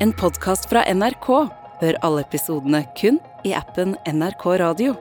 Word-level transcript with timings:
En 0.00 0.12
podkast 0.14 0.68
fra 0.70 0.84
NRK. 0.94 1.26
Hør 1.80 1.96
alle 2.06 2.22
episodene 2.22 2.84
kun 2.94 3.16
i 3.42 3.50
appen 3.58 3.96
NRK 4.06 4.44
Radio. 4.60 4.92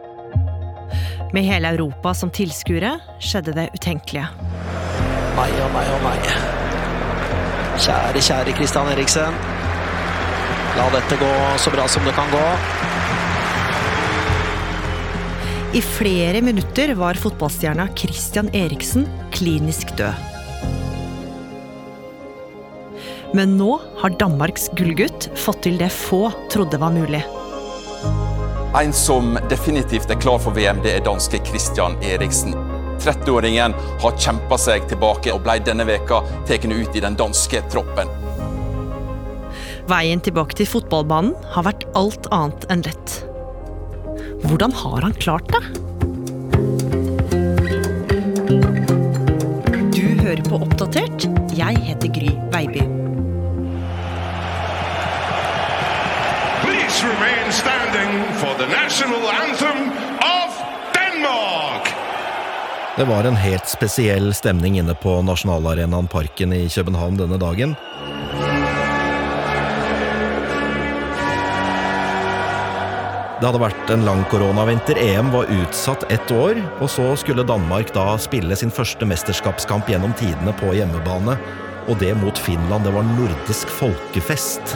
Med 1.36 1.46
hele 1.46 1.70
Europa 1.76 2.16
som 2.18 2.32
tilskuere 2.34 2.96
skjedde 3.22 3.54
det 3.54 3.68
utenkelige. 3.76 4.26
Nei 5.38 5.52
og 5.54 5.70
nei 5.76 5.84
og 5.94 6.02
nei. 6.02 6.16
Kjære, 7.78 8.24
kjære 8.26 8.56
Christian 8.58 8.90
Eriksen. 8.96 9.38
La 10.80 10.88
dette 10.96 11.20
gå 11.22 11.30
så 11.62 11.74
bra 11.76 11.86
som 11.94 12.08
det 12.10 12.16
kan 12.18 12.34
gå. 12.34 12.48
I 15.78 15.84
flere 15.86 16.42
minutter 16.42 16.96
var 16.98 17.22
fotballstjerna 17.22 17.92
Christian 17.94 18.50
Eriksen 18.66 19.06
klinisk 19.38 19.94
død. 20.02 20.37
Men 23.38 23.52
nå 23.58 23.76
har 23.98 24.10
Danmarks 24.18 24.64
gullgutt 24.74 25.28
fått 25.38 25.60
til 25.68 25.76
det 25.78 25.92
få 25.94 26.24
trodde 26.50 26.80
var 26.82 26.90
mulig. 26.90 27.20
En 28.80 28.94
som 28.94 29.38
definitivt 29.50 30.10
er 30.10 30.18
klar 30.18 30.42
for 30.42 30.58
VM, 30.58 30.82
det 30.82 30.96
er 30.96 31.06
danske 31.06 31.38
Christian 31.46 31.94
Eriksen. 32.02 32.58
30-åringen 32.98 33.78
har 34.02 34.18
kjempa 34.18 34.58
seg 34.58 34.90
tilbake 34.90 35.36
og 35.36 35.44
ble 35.46 35.60
denne 35.62 35.86
veka 35.86 36.24
tatt 36.50 36.66
ut 36.66 36.98
i 36.98 37.06
den 37.06 37.20
danske 37.20 37.62
troppen. 37.70 38.10
Veien 39.88 40.26
tilbake 40.26 40.58
til 40.58 40.74
fotballbanen 40.74 41.38
har 41.54 41.70
vært 41.70 41.86
alt 41.94 42.26
annet 42.34 42.66
enn 42.74 42.86
lett. 42.90 43.20
Hvordan 44.50 44.74
har 44.82 45.06
han 45.06 45.18
klart 45.22 45.54
det? 45.54 45.62
Du 49.94 50.06
hører 50.26 50.48
på 50.50 50.64
Oppdatert. 50.66 51.30
Jeg 51.54 51.86
heter 51.86 52.18
Gry 52.18 52.34
Veiby. 52.50 52.97
Please 56.98 57.14
remain 57.14 57.52
standing 57.52 58.24
for 58.34 58.58
the 58.58 58.66
national 58.66 59.22
anthem 59.30 59.92
of 60.20 60.62
Denmark. 60.94 61.94
Det 62.98 63.04
var 63.04 63.24
en 63.24 63.36
helt 63.36 63.68
spesiell 63.68 64.34
stemning 64.34 64.78
inne 64.78 64.94
på 64.94 65.22
nasjonalarenaen 65.22 66.08
Parken 66.08 66.54
i 66.54 66.70
København 66.70 67.18
denne 67.18 67.38
dagen. 67.38 67.76
Det 73.38 73.46
hadde 73.46 73.62
vært 73.62 73.94
en 73.94 74.06
lang 74.06 74.24
koronavinter. 74.32 74.98
EM 74.98 75.30
var 75.32 75.54
utsatt 75.54 76.08
ett 76.12 76.32
år, 76.32 76.58
og 76.82 76.90
så 76.90 77.12
skulle 77.16 77.46
Danmark 77.46 77.94
da 77.94 78.16
spille 78.18 78.58
sin 78.58 78.74
første 78.74 79.06
mesterskapskamp 79.06 79.90
gjennom 79.90 80.18
tidene 80.18 80.56
på 80.58 80.74
hjemmebane. 80.74 81.38
Og 81.88 82.02
det 82.02 82.16
mot 82.18 82.38
Finland. 82.38 82.90
Det 82.90 82.98
var 82.98 83.06
nordisk 83.14 83.70
folkefest. 83.84 84.74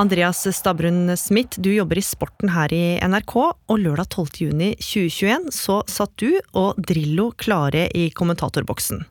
Andreas 0.00 0.56
Stabrun 0.56 1.16
Smith, 1.16 1.60
du 1.60 1.74
jobber 1.74 1.98
i 2.00 2.02
sporten 2.04 2.48
her 2.54 2.72
i 2.72 2.96
NRK, 3.04 3.34
og 3.36 3.80
lørdag 3.82 4.08
12.6.2021 4.14 5.50
så 5.52 5.76
satt 5.92 6.14
du 6.22 6.38
og 6.56 6.78
Drillo 6.88 7.26
klare 7.36 7.82
i 7.92 8.06
kommentatorboksen. 8.16 9.02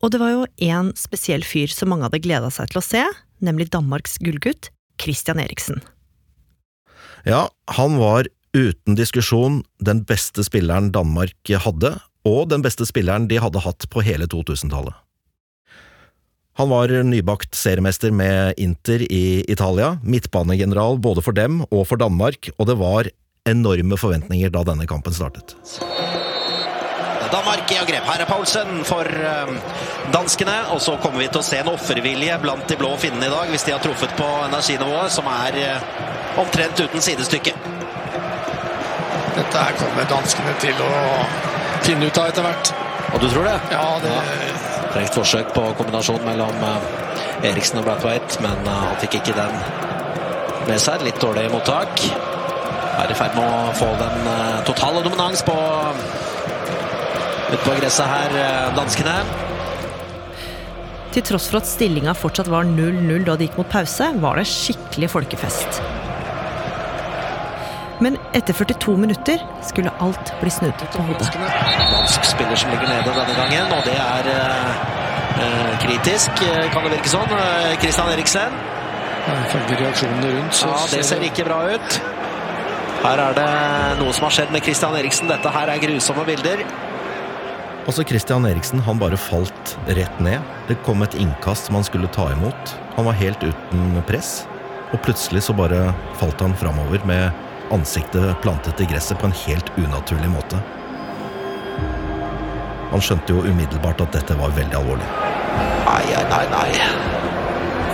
Og 0.00 0.14
det 0.14 0.20
var 0.22 0.32
jo 0.32 0.46
en 0.70 0.88
spesiell 0.96 1.44
fyr 1.44 1.68
som 1.68 1.92
mange 1.92 2.08
hadde 2.08 2.22
gleda 2.24 2.48
seg 2.48 2.72
til 2.72 2.80
å 2.80 2.84
se, 2.86 3.04
nemlig 3.44 3.68
Danmarks 3.74 4.16
gullgutt, 4.24 4.70
Christian 4.96 5.42
Eriksen. 5.42 5.84
Ja, 7.28 7.50
han 7.76 8.00
var 8.00 8.30
uten 8.56 8.96
diskusjon 8.96 9.60
den 9.84 10.00
beste 10.08 10.46
spilleren 10.48 10.94
Danmark 10.96 11.52
hadde, 11.66 11.98
og 12.24 12.48
den 12.48 12.64
beste 12.64 12.88
spilleren 12.88 13.28
de 13.28 13.36
hadde 13.44 13.66
hatt 13.68 13.84
på 13.92 14.00
hele 14.08 14.24
2000-tallet. 14.32 14.96
Han 16.60 16.68
var 16.68 16.88
nybakt 16.88 17.54
seriemester 17.54 18.10
med 18.10 18.54
Inter 18.60 19.00
i 19.12 19.44
Italia, 19.48 19.94
midtbanegeneral 20.04 20.98
både 21.00 21.22
for 21.24 21.32
dem 21.32 21.62
og 21.70 21.86
for 21.88 21.96
Danmark, 21.96 22.50
og 22.58 22.66
det 22.68 22.74
var 22.76 23.08
enorme 23.48 23.96
forventninger 23.96 24.52
da 24.52 24.60
denne 24.68 24.84
kampen 24.84 25.14
startet. 25.16 25.54
Danmark 27.32 27.72
i 27.72 27.78
angrep. 27.80 28.04
Her 28.04 28.26
er 28.26 28.28
Paulsen 28.28 28.84
for 28.84 29.08
eh, 29.08 29.54
danskene. 30.12 30.58
Og 30.74 30.82
så 30.84 30.98
kommer 31.00 31.22
vi 31.22 31.30
til 31.30 31.40
å 31.40 31.46
se 31.48 31.62
en 31.62 31.70
offervilje 31.72 32.36
blant 32.42 32.68
de 32.68 32.76
blå 32.76 32.92
finnene 33.00 33.30
i 33.30 33.32
dag, 33.32 33.48
hvis 33.54 33.64
de 33.64 33.72
har 33.72 33.80
truffet 33.80 34.12
på 34.20 34.28
energinivået, 34.50 35.14
som 35.16 35.30
er 35.32 35.56
eh, 35.62 35.86
omtrent 36.42 36.82
uten 36.84 37.06
sidestykke. 37.06 37.54
Dette 39.38 39.64
her 39.64 39.80
kommer 39.80 40.12
danskene 40.12 40.58
til 40.60 40.84
å 40.84 40.92
finne 41.88 42.10
ut 42.10 42.20
av 42.20 42.34
etter 42.34 42.44
hvert. 42.50 42.74
Og 43.14 43.24
du 43.24 43.30
tror 43.30 43.48
det? 43.48 43.56
Ja, 43.72 43.86
det 44.04 44.69
Frekt 44.90 45.14
forsøk 45.14 45.52
på 45.54 45.62
kombinasjon 45.78 46.24
mellom 46.26 46.64
eh, 46.66 47.50
Eriksen 47.50 47.78
og 47.78 47.86
Brathwaite, 47.86 48.40
men 48.42 48.64
eh, 48.66 48.80
han 48.88 48.96
fikk 49.02 49.20
ikke 49.20 49.36
den 49.36 49.54
med 50.66 50.82
seg. 50.82 51.04
Litt 51.06 51.20
dårlig 51.22 51.46
mottak. 51.52 52.02
Er 53.00 53.12
i 53.12 53.16
ferd 53.16 53.36
med 53.38 53.46
å 53.46 53.76
få 53.78 53.92
den 54.00 54.26
eh, 54.32 54.58
totale 54.66 55.04
dominans 55.06 55.44
på 55.46 55.54
utpå 57.50 57.76
gresset 57.80 58.06
her, 58.06 58.34
danskene. 58.76 59.14
Til 61.10 61.24
tross 61.26 61.48
for 61.50 61.58
at 61.58 61.66
stillinga 61.66 62.14
fortsatt 62.14 62.50
var 62.50 62.68
0-0 62.68 63.24
da 63.26 63.34
det 63.34 63.48
gikk 63.48 63.58
mot 63.58 63.72
pause, 63.72 64.12
var 64.22 64.38
det 64.38 64.46
skikkelig 64.46 65.10
folkefest. 65.10 65.80
Men 68.00 68.16
etter 68.32 68.56
42 68.56 68.96
minutter 68.96 69.42
skulle 69.66 69.92
alt 70.00 70.32
bli 70.40 70.50
snudd 70.50 70.84
på 70.94 71.04
hodet. 71.04 71.28
Dansk 71.36 72.24
spiller 72.24 72.56
som 72.56 72.72
ligger 72.72 72.88
nede 72.88 73.12
denne 73.12 73.34
gangen, 73.36 73.74
og 73.76 73.84
det 73.84 73.96
er 74.00 74.30
eh, 74.32 74.86
eh, 75.44 75.74
kritisk, 75.84 76.40
eh, 76.48 76.70
kan 76.72 76.86
det 76.86 76.94
virke 76.96 77.12
sånn. 77.12 77.34
Eh, 77.36 77.74
Christian 77.82 78.08
Eriksen. 78.14 78.56
Ifølge 79.30 79.76
reaksjonene 79.82 80.30
rundt, 80.38 80.56
så 80.56 80.70
Ja, 80.72 80.86
det 80.94 81.02
ser 81.04 81.26
ikke 81.26 81.44
bra 81.44 81.60
ut. 81.74 81.98
Her 83.00 83.20
er 83.26 83.36
det 83.36 83.50
noe 84.00 84.12
som 84.16 84.26
har 84.26 84.32
skjedd 84.38 84.52
med 84.52 84.64
Christian 84.64 84.96
Eriksen. 84.96 85.28
Dette 85.28 85.52
her 85.52 85.68
er 85.72 85.82
grusomme 85.84 86.24
bilder. 86.28 86.64
Også 87.88 88.04
Christian 88.08 88.44
Eriksen 88.48 88.80
han 88.84 88.98
bare 89.00 89.16
falt 89.20 89.76
rett 89.88 90.18
ned. 90.20 90.40
Det 90.68 90.78
kom 90.86 91.04
et 91.04 91.14
innkast 91.20 91.68
som 91.68 91.78
han 91.78 91.84
skulle 91.84 92.08
ta 92.12 92.30
imot. 92.32 92.74
Han 92.96 93.08
var 93.08 93.16
helt 93.20 93.44
uten 93.44 94.02
press, 94.08 94.46
og 94.92 95.00
plutselig 95.04 95.44
så 95.46 95.56
bare 95.56 95.94
falt 96.20 96.40
han 96.44 96.56
framover 96.60 97.04
med 97.08 97.30
ansiktet 97.70 98.42
plantet 98.42 98.80
i 98.80 98.88
gresset 98.90 99.18
på 99.18 99.28
en 99.30 99.36
helt 99.46 99.72
unaturlig 99.78 100.30
måte. 100.32 100.60
Han 102.90 103.02
skjønte 103.04 103.34
jo 103.34 103.44
umiddelbart 103.46 104.02
at 104.02 104.16
dette 104.18 104.36
var 104.38 104.54
veldig 104.56 104.78
alvorlig. 104.80 105.10
Nei, 105.86 106.02
nei, 106.30 106.44
nei. 106.50 106.70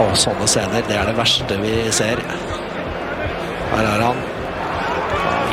Og 0.05 0.17
sånne 0.21 0.49
scener, 0.49 0.85
det 0.89 0.97
er 0.97 1.09
det 1.09 1.17
verste 1.17 1.59
vi 1.61 1.75
ser. 1.95 2.21
Her 3.73 3.91
er 3.93 4.05
han. 4.07 4.23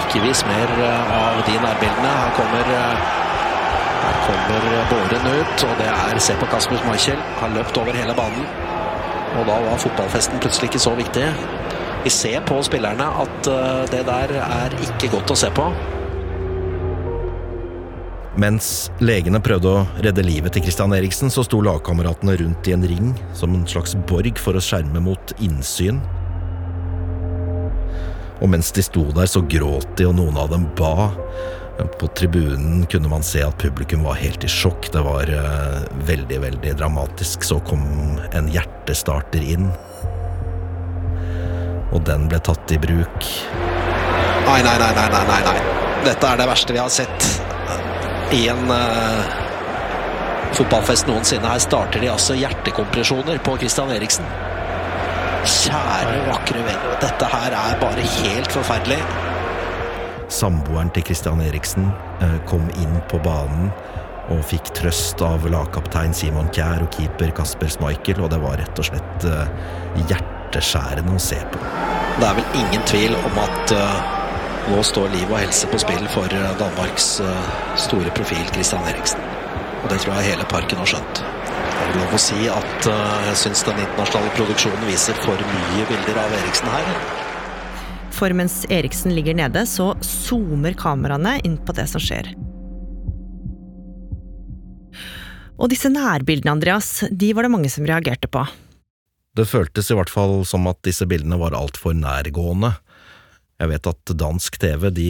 Ikke 0.04 0.24
vis 0.24 0.44
mer 0.48 0.72
eh, 0.84 1.14
av 1.18 1.42
de 1.48 1.56
nærbildene. 1.64 2.12
Her 2.22 2.34
kommer, 2.38 2.72
eh, 2.78 3.06
her 4.04 4.20
kommer 4.28 4.68
Båren 4.92 5.30
ut, 5.32 5.66
og 5.68 5.76
det 5.80 5.90
er 5.92 6.20
Se 6.24 6.36
på 6.40 6.48
Kasper 6.52 6.80
Schmeichel. 6.80 7.20
Har 7.40 7.56
løpt 7.56 7.78
over 7.78 7.96
hele 8.00 8.16
banen. 8.16 8.48
Og 9.34 9.48
da 9.48 9.60
var 9.66 9.80
fotballfesten 9.82 10.40
plutselig 10.44 10.70
ikke 10.72 10.84
så 10.84 10.96
viktig. 10.96 11.28
Vi 12.04 12.12
ser 12.12 12.42
på 12.44 12.58
spillerne 12.68 13.06
at 13.24 13.48
eh, 13.48 13.84
det 13.92 14.02
der 14.10 14.34
er 14.44 14.74
ikke 14.84 15.14
godt 15.14 15.32
å 15.32 15.38
se 15.40 15.52
på. 15.56 15.70
Mens 18.44 18.90
legene 19.00 19.40
prøvde 19.44 19.70
å 19.70 19.84
redde 20.04 20.26
livet 20.26 20.56
til 20.56 20.66
Christian 20.66 20.92
Eriksen, 20.98 21.32
så 21.32 21.46
sto 21.46 21.62
lagkameratene 21.64 22.36
rundt 22.42 22.68
i 22.68 22.74
en 22.76 22.84
ring 22.90 23.14
som 23.38 23.54
en 23.56 23.64
slags 23.70 23.94
borg 24.10 24.42
for 24.42 24.58
å 24.58 24.64
skjerme 24.64 25.00
mot 25.06 25.34
innsyn. 25.38 26.02
Og 28.44 28.52
mens 28.52 28.74
de 28.76 28.84
sto 28.84 29.06
der, 29.16 29.30
så 29.30 29.40
gråt 29.48 29.96
de, 29.96 30.10
og 30.10 30.18
noen 30.18 30.42
av 30.42 30.52
dem 30.52 30.66
ba. 30.76 31.12
På 32.02 32.10
tribunen 32.18 32.84
kunne 32.92 33.10
man 33.10 33.24
se 33.26 33.46
at 33.46 33.56
publikum 33.62 34.04
var 34.04 34.20
helt 34.20 34.44
i 34.44 34.52
sjokk. 34.52 34.92
Det 34.92 35.06
var 35.06 35.32
eh, 35.32 35.80
veldig, 36.10 36.42
veldig 36.44 36.76
dramatisk. 36.82 37.48
Så 37.48 37.62
kom 37.70 37.86
en 38.34 38.52
hjertestarter 38.52 39.46
inn. 39.56 39.72
Og 41.94 42.02
den 42.08 42.28
ble 42.32 42.42
tatt 42.44 42.74
i 42.74 42.80
bruk. 42.82 43.30
Nei, 44.44 44.60
nei, 44.66 44.76
nei, 44.82 44.92
nei, 44.98 45.10
nei, 45.14 45.42
nei. 45.48 45.58
Dette 46.04 46.30
er 46.30 46.40
det 46.42 46.48
verste 46.50 46.76
vi 46.76 46.82
har 46.82 46.92
sett 46.92 47.28
i 48.34 48.48
en 48.52 48.66
uh, 48.72 49.44
fotballfest 50.58 51.08
noensinne. 51.08 51.48
Her 51.48 51.62
starter 51.64 52.02
de 52.04 52.10
altså 52.12 52.36
hjertekompresjoner 52.38 53.40
på 53.46 53.56
Christian 53.62 53.94
Eriksen. 53.94 54.28
Kjære, 55.44 56.20
vakre 56.30 56.64
venn. 56.66 56.90
Dette 57.04 57.30
her 57.30 57.56
er 57.58 57.80
bare 57.82 58.06
helt 58.20 58.52
forferdelig. 58.56 59.00
Samboeren 60.34 60.90
til 60.96 61.06
Christian 61.06 61.42
Eriksen 61.46 61.90
eh, 62.24 62.38
kom 62.50 62.64
inn 62.82 62.96
på 63.12 63.20
banen 63.26 63.70
og 64.32 64.40
fikk 64.48 64.72
trøst 64.78 65.20
av 65.26 65.44
lagkaptein 65.52 66.16
Simon 66.16 66.48
Kjær 66.56 66.86
og 66.86 66.94
keeper 66.96 67.34
Kasper 67.36 67.70
Schmeichel, 67.70 68.22
og 68.24 68.32
det 68.32 68.40
var 68.42 68.56
rett 68.62 68.80
og 68.80 68.88
slett 68.88 69.28
eh, 69.28 69.52
hjerteskjærende 70.54 71.16
å 71.16 71.22
se 71.22 71.40
på. 71.52 71.62
Det 72.20 72.28
er 72.28 72.36
vel 72.38 72.58
ingen 72.62 72.84
tvil 72.86 73.16
om 73.18 73.40
at 73.42 73.74
uh, 73.74 74.70
nå 74.70 74.82
står 74.86 75.10
liv 75.12 75.32
og 75.32 75.40
helse 75.42 75.68
på 75.68 75.80
spill 75.82 76.06
for 76.14 76.30
Danmarks 76.60 77.18
store 77.82 78.14
profil 78.16 78.46
Christian 78.54 78.86
Eriksen. 78.88 79.20
Og 79.84 79.90
det 79.92 80.00
tror 80.00 80.16
jeg 80.16 80.30
hele 80.32 80.46
parken 80.48 80.80
har 80.80 80.88
skjønt. 80.94 81.24
Det 81.24 81.90
er 81.90 81.98
lov 81.98 82.14
å 82.16 82.22
si 82.22 82.48
at 82.48 82.88
uh, 82.88 83.20
jeg 83.32 83.42
syns 83.44 83.66
den 83.68 83.82
internasjonale 83.82 84.32
produksjonen 84.38 84.88
viser 84.88 85.20
for 85.26 85.42
mye 85.50 85.90
bilder 85.90 86.22
av 86.22 86.38
Eriksen 86.40 86.72
her. 86.72 87.04
For 88.14 88.34
mens 88.38 88.62
Eriksen 88.72 89.16
ligger 89.18 89.36
nede, 89.36 89.66
så 89.68 89.96
zoomer 90.06 90.78
kameraene 90.78 91.40
inn 91.44 91.58
på 91.66 91.74
det 91.76 91.90
som 91.90 92.04
skjer. 92.04 92.30
Og 95.64 95.70
disse 95.72 95.90
nærbildene, 95.92 96.54
Andreas, 96.54 97.04
de 97.10 97.30
var 97.34 97.46
det 97.46 97.54
mange 97.54 97.70
som 97.72 97.86
reagerte 97.88 98.30
på. 98.32 98.46
Det 99.34 99.48
føltes 99.50 99.90
i 99.90 99.96
hvert 99.98 100.12
fall 100.14 100.44
som 100.46 100.68
at 100.70 100.82
disse 100.86 101.08
bildene 101.10 101.40
var 101.42 101.56
altfor 101.58 101.96
nærgående. 101.98 102.76
Jeg 103.62 103.72
vet 103.72 103.90
at 103.90 104.14
dansk 104.20 104.60
TV 104.62 104.90
de 104.94 105.08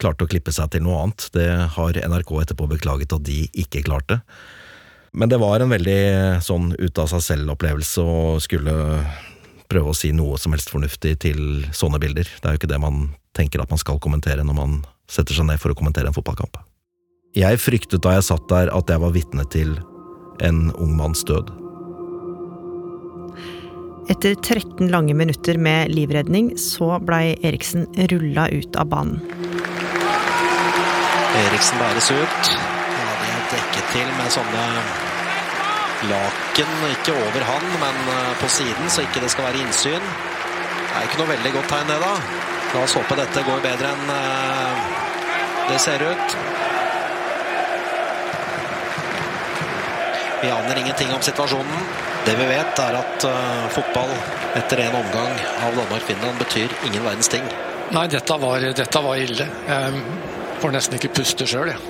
klarte 0.00 0.26
å 0.26 0.28
klippe 0.28 0.52
seg 0.52 0.72
til 0.74 0.84
noe 0.84 0.98
annet, 1.04 1.28
det 1.32 1.46
har 1.76 1.96
NRK 1.96 2.32
etterpå 2.42 2.66
beklaget 2.74 3.14
at 3.14 3.24
de 3.24 3.44
ikke 3.64 3.84
klarte. 3.86 4.18
Men 5.14 5.30
det 5.30 5.38
var 5.38 5.62
en 5.62 5.70
veldig 5.70 6.42
sånn 6.42 6.72
ut 6.74 6.98
av 6.98 7.08
seg 7.12 7.22
selv-opplevelse 7.22 8.02
å 8.02 8.16
skulle 8.42 8.74
prøve 9.70 9.94
å 9.94 9.96
si 9.96 10.10
noe 10.12 10.36
som 10.42 10.52
helst 10.52 10.72
fornuftig 10.74 11.14
til 11.22 11.40
sånne 11.72 12.02
bilder. 12.02 12.26
Det 12.26 12.50
er 12.50 12.56
jo 12.56 12.60
ikke 12.60 12.72
det 12.74 12.82
man 12.82 13.12
tenker 13.38 13.62
at 13.62 13.70
man 13.70 13.80
skal 13.80 14.02
kommentere 14.02 14.44
når 14.44 14.58
man 14.58 14.78
setter 15.10 15.38
seg 15.38 15.48
ned 15.48 15.62
for 15.62 15.72
å 15.72 15.78
kommentere 15.78 16.10
en 16.10 16.16
fotballkamp. 16.16 16.58
Jeg 17.38 17.62
fryktet 17.62 18.02
da 18.04 18.18
jeg 18.18 18.28
satt 18.28 18.44
der 18.50 18.70
at 18.74 18.90
jeg 18.90 19.02
var 19.02 19.14
vitne 19.14 19.46
til 19.54 19.78
en 20.42 20.66
ung 20.74 20.98
manns 20.98 21.22
død. 21.26 21.63
Etter 24.04 24.34
13 24.34 24.90
lange 24.92 25.14
minutter 25.14 25.56
med 25.58 25.88
livredning 25.88 26.50
så 26.60 26.98
blei 27.00 27.38
Eriksen 27.40 27.86
rulla 28.12 28.48
ut 28.52 28.76
av 28.76 28.90
banen. 28.92 29.22
Eriksen 31.40 31.80
bæres 31.80 32.10
ut. 32.12 32.50
Han 32.50 33.08
hadde 33.08 33.40
dekket 33.54 33.88
til 33.94 34.12
med 34.18 34.34
sånne 34.36 34.66
laken, 36.10 36.76
ikke 36.90 37.16
over 37.16 37.48
han, 37.48 37.66
men 37.80 38.12
eh, 38.12 38.30
på 38.42 38.52
siden, 38.52 38.92
så 38.92 39.06
ikke 39.06 39.24
det 39.24 39.32
skal 39.32 39.48
være 39.48 39.64
innsyn. 39.64 40.04
Det 40.04 41.00
er 41.00 41.08
ikke 41.08 41.22
noe 41.22 41.32
veldig 41.32 41.56
godt 41.56 41.72
tegn, 41.72 41.88
det, 41.88 42.00
da. 42.04 42.14
La 42.74 42.84
oss 42.84 42.96
håpe 42.98 43.16
dette 43.18 43.48
går 43.48 43.64
bedre 43.64 43.96
enn 43.96 44.16
eh, 44.20 44.88
det 45.70 45.80
ser 45.80 46.04
ut. 46.04 46.40
Vi 50.44 50.52
aner 50.52 50.84
ingenting 50.84 51.14
om 51.16 51.24
situasjonen. 51.24 52.03
Det 52.24 52.32
vi 52.38 52.44
vet, 52.48 52.78
er 52.80 52.94
at 52.96 53.24
uh, 53.28 53.66
fotball 53.74 54.08
etter 54.56 54.80
en 54.86 54.94
omgang 54.96 55.34
av 55.60 55.74
Danmark-Finland 55.76 56.38
betyr 56.40 56.72
ingen 56.88 57.04
verdens 57.04 57.28
ting. 57.28 57.44
Nei, 57.92 58.06
dette 58.08 58.38
var, 58.40 58.64
dette 58.64 59.02
var 59.04 59.20
ille. 59.20 59.44
Jeg 59.68 60.00
får 60.62 60.72
nesten 60.72 60.96
ikke 60.96 61.12
puste 61.18 61.44
sjøl, 61.48 61.68
jeg. 61.74 61.80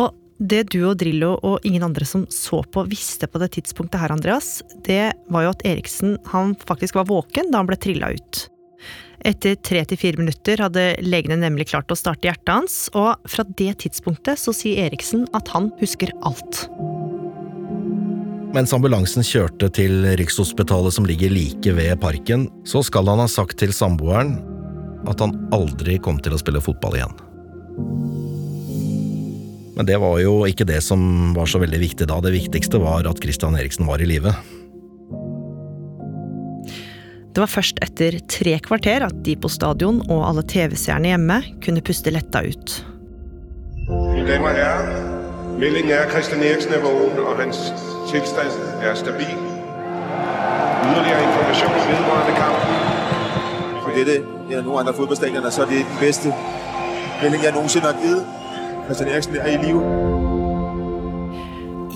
Og 0.00 0.16
det 0.40 0.64
du 0.72 0.80
og 0.88 0.96
Drillo 1.02 1.34
og 1.44 1.66
ingen 1.68 1.84
andre 1.84 2.08
som 2.08 2.24
så 2.32 2.62
på, 2.64 2.86
visste 2.88 3.28
på 3.28 3.44
det 3.44 3.52
tidspunktet 3.58 4.00
her, 4.00 4.14
Andreas, 4.16 4.62
det 4.88 5.10
var 5.28 5.44
jo 5.44 5.52
at 5.52 5.66
Eriksen 5.68 6.16
han 6.32 6.56
faktisk 6.56 6.96
var 6.96 7.10
våken 7.10 7.52
da 7.52 7.60
han 7.60 7.68
ble 7.68 7.76
trilla 7.76 8.14
ut. 8.16 8.46
Etter 9.26 9.56
tre 9.66 9.82
til 9.88 9.98
fire 9.98 10.20
minutter 10.20 10.60
hadde 10.62 10.84
legene 11.02 11.40
nemlig 11.40 11.68
klart 11.72 11.90
å 11.90 11.98
starte 11.98 12.28
hjertet 12.28 12.52
hans, 12.52 12.76
og 12.94 13.18
fra 13.26 13.44
det 13.58 13.72
tidspunktet 13.82 14.38
så 14.38 14.54
sier 14.54 14.86
Eriksen 14.86 15.26
at 15.34 15.50
han 15.54 15.72
husker 15.80 16.12
alt. 16.28 16.66
Mens 18.54 18.72
ambulansen 18.72 19.26
kjørte 19.26 19.68
til 19.76 20.06
Rikshospitalet 20.16 20.94
som 20.94 21.06
ligger 21.08 21.34
like 21.34 21.74
ved 21.76 21.98
parken, 22.00 22.46
så 22.64 22.80
skal 22.86 23.10
han 23.10 23.20
ha 23.20 23.26
sagt 23.28 23.58
til 23.60 23.74
samboeren 23.76 24.38
at 25.08 25.20
han 25.22 25.34
aldri 25.54 25.98
kom 26.02 26.18
til 26.22 26.34
å 26.34 26.40
spille 26.40 26.62
fotball 26.64 26.96
igjen. 26.98 27.18
Men 29.78 29.86
det 29.86 29.98
var 30.02 30.16
jo 30.18 30.40
ikke 30.48 30.66
det 30.66 30.80
som 30.82 31.34
var 31.36 31.46
så 31.46 31.60
veldig 31.62 31.78
viktig 31.78 32.08
da. 32.10 32.16
Det 32.24 32.34
viktigste 32.34 32.80
var 32.82 33.06
at 33.06 33.20
Christian 33.22 33.54
Eriksen 33.58 33.86
var 33.86 34.02
i 34.02 34.08
live. 34.10 34.32
Det 37.34 37.42
var 37.44 37.50
først 37.50 37.78
etter 37.84 38.18
tre 38.30 38.56
kvarter 38.64 39.04
at 39.06 39.18
de 39.26 39.36
på 39.38 39.50
stadion 39.52 40.00
og 40.08 40.24
alle 40.28 40.42
TV-seerne 40.48 41.12
hjemme 41.12 41.42
kunne 41.64 41.82
puste 41.84 42.10
letta 42.14 42.42
ut. 42.46 42.78
Mine 43.88 44.24
damer 44.28 44.48
og 44.48 44.56
herrer, 44.56 45.04
meldingen 45.60 45.92
er 45.96 46.10
Christian 46.10 46.42
Eriksen 46.42 46.74
er 46.76 46.82
våken, 46.84 47.20
og 47.24 47.38
hans 47.40 47.68
tilstand 48.10 48.50
er 48.82 48.96
stabil. 48.98 49.36
Ytterligere 50.88 51.22
informasjon 51.28 51.76
vedrørende 51.90 52.34
kampen. 52.40 52.74
For 53.84 53.96
dette 53.96 54.16
eller 54.48 54.64
noen 54.64 54.82
andre 54.82 54.94
fotballstadioner 54.96 55.52
så 55.52 55.64
er 55.64 55.72
det 55.72 55.84
den 55.84 56.00
beste 56.00 56.32
melding 57.22 57.44
jeg 57.44 57.56
noensinne 57.56 57.92
har 57.92 58.00
gitt. 58.02 58.24
Christian 58.88 59.12
Eriksen 59.12 59.36
er 59.36 59.52
i 59.52 59.60
live. 59.66 59.84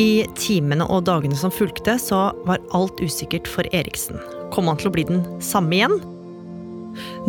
I 0.01 0.13
timene 0.37 0.87
og 0.89 1.07
dagene 1.09 1.37
som 1.37 1.53
fulgte, 1.53 1.99
så 2.01 2.31
var 2.49 2.63
alt 2.77 3.01
usikkert 3.05 3.49
for 3.49 3.69
Eriksen. 3.73 4.21
Kom 4.53 4.69
han 4.69 4.79
til 4.81 4.91
å 4.91 4.95
bli 4.95 5.07
den 5.09 5.23
samme 5.45 5.79
igjen? 5.79 5.97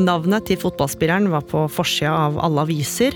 Navnet 0.01 0.49
til 0.49 0.59
fotballspilleren 0.59 1.29
var 1.31 1.45
på 1.47 1.65
forsida 1.71 2.11
av 2.27 2.39
alle 2.43 2.65
aviser, 2.65 3.15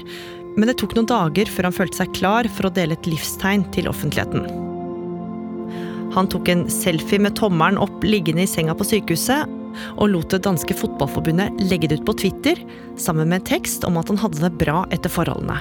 men 0.57 0.69
det 0.69 0.77
tok 0.79 0.95
noen 0.95 1.09
dager 1.09 1.49
før 1.51 1.67
han 1.67 1.75
følte 1.75 1.99
seg 1.99 2.15
klar 2.17 2.47
for 2.55 2.69
å 2.69 2.73
dele 2.73 2.95
et 2.95 3.09
livstegn 3.09 3.67
til 3.75 3.89
offentligheten. 3.91 4.47
Han 6.15 6.29
tok 6.31 6.49
en 6.49 6.63
selfie 6.71 7.21
med 7.21 7.35
tommelen 7.37 7.77
opp 7.83 8.05
liggende 8.05 8.47
i 8.47 8.49
senga 8.49 8.73
på 8.77 8.87
sykehuset, 8.87 9.51
og 9.99 10.09
lot 10.09 10.31
det 10.33 10.41
danske 10.47 10.73
fotballforbundet 10.73 11.59
legge 11.67 11.91
det 11.91 11.99
ut 11.99 12.07
på 12.07 12.15
Twitter 12.23 12.57
sammen 12.97 13.29
med 13.29 13.43
en 13.43 13.49
tekst 13.51 13.85
om 13.85 13.99
at 13.99 14.09
han 14.09 14.17
hadde 14.23 14.41
det 14.41 14.55
bra 14.57 14.85
etter 14.95 15.11
forholdene. 15.13 15.59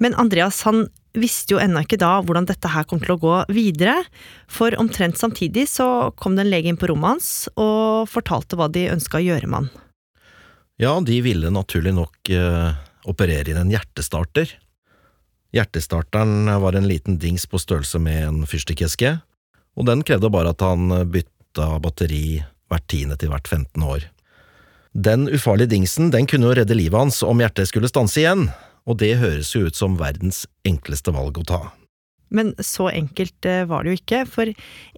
Men 0.00 0.16
Andreas 0.20 0.62
han 0.64 0.86
visste 1.14 1.54
jo 1.54 1.60
ennå 1.62 1.84
ikke 1.84 1.98
da 2.00 2.16
hvordan 2.24 2.48
dette 2.48 2.70
her 2.70 2.86
kom 2.88 3.00
til 3.02 3.14
å 3.14 3.20
gå 3.22 3.34
videre, 3.54 4.00
for 4.50 4.74
omtrent 4.80 5.18
samtidig 5.20 5.66
så 5.70 6.10
kom 6.18 6.36
det 6.36 6.44
en 6.44 6.52
lege 6.52 6.70
inn 6.70 6.80
på 6.80 6.90
rommet 6.90 7.16
hans 7.16 7.30
og 7.54 8.10
fortalte 8.10 8.58
hva 8.58 8.68
de 8.72 8.88
ønska 8.92 9.20
å 9.20 9.24
gjøre 9.24 9.50
med 9.50 9.62
han. 9.62 9.70
Ja, 10.82 10.96
de 10.98 11.20
ville 11.22 11.52
naturlig 11.54 11.94
nok 11.94 12.30
eh, 12.34 12.74
operere 13.06 13.52
inn 13.52 13.60
en 13.60 13.70
hjertestarter. 13.70 14.56
Hjertestarteren 15.54 16.50
var 16.60 16.74
en 16.74 16.88
liten 16.90 17.20
dings 17.22 17.46
på 17.46 17.60
størrelse 17.62 18.00
med 18.02 18.24
en 18.26 18.42
fyrstikkeske, 18.50 19.20
og 19.78 19.86
den 19.86 20.02
krevde 20.06 20.32
bare 20.34 20.50
at 20.50 20.64
han 20.66 20.90
bytta 21.14 21.76
batteri 21.82 22.40
hvert 22.70 22.88
tiende 22.90 23.18
til 23.20 23.30
hvert 23.30 23.46
15 23.46 23.86
år. 23.86 24.08
Den 24.94 25.26
ufarlige 25.30 25.72
dingsen 25.74 26.10
den 26.14 26.26
kunne 26.30 26.50
jo 26.50 26.56
redde 26.58 26.76
livet 26.78 26.98
hans 26.98 27.22
om 27.26 27.40
hjertet 27.42 27.70
skulle 27.70 27.90
stanse 27.90 28.20
igjen, 28.22 28.48
og 28.84 29.00
det 29.00 29.16
høres 29.22 29.54
jo 29.54 29.64
ut 29.68 29.78
som 29.78 29.98
verdens 30.00 30.44
enkleste 30.68 31.14
valg 31.14 31.40
å 31.40 31.48
ta. 31.48 31.62
Men 32.34 32.54
så 32.58 32.88
enkelt 32.90 33.46
eh, 33.46 33.62
var 33.68 33.84
det 33.84 33.92
jo 33.92 34.00
ikke, 34.00 34.22
for 34.26 34.50